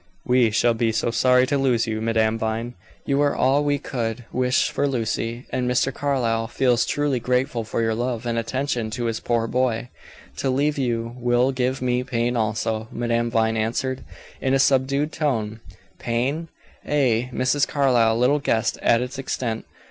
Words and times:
"We 0.25 0.49
shall 0.49 0.73
be 0.73 0.91
so 0.91 1.11
sorry 1.11 1.45
to 1.45 1.59
lose 1.59 1.85
you, 1.85 2.01
Madame 2.01 2.39
Vine. 2.39 2.73
You 3.05 3.21
are 3.21 3.35
all 3.35 3.63
we 3.63 3.77
could 3.77 4.25
wish 4.33 4.67
for 4.71 4.87
Lucy, 4.87 5.45
and 5.51 5.69
Mr. 5.69 5.93
Carlyle 5.93 6.47
feels 6.47 6.87
truly 6.87 7.19
grateful 7.19 7.63
for 7.63 7.83
your 7.83 7.93
love 7.93 8.25
and 8.25 8.35
attention 8.35 8.89
to 8.89 9.05
his 9.05 9.19
poor 9.19 9.45
boy." 9.45 9.89
"To 10.37 10.49
leave 10.49 10.79
you 10.79 11.13
will 11.19 11.51
give 11.51 11.83
me 11.83 12.03
pain 12.03 12.35
also," 12.35 12.87
Madame 12.91 13.29
Vine 13.29 13.55
answered, 13.57 14.03
in 14.41 14.55
a 14.55 14.57
subdued 14.57 15.11
tone. 15.11 15.59
Pain? 15.99 16.47
Ay. 16.83 17.29
Mrs. 17.31 17.67
Carlyle 17.67 18.17
little 18.17 18.39
guessed 18.39 18.79
at 18.81 19.03
its 19.03 19.19
extent. 19.19 19.65